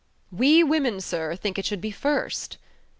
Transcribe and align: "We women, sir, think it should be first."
"We 0.31 0.63
women, 0.63 0.99
sir, 0.99 1.35
think 1.35 1.59
it 1.59 1.65
should 1.67 1.79
be 1.79 1.91
first." 1.91 2.57